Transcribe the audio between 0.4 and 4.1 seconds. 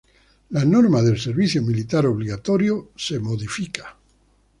La norma del servicio militar obligatorio se modifica.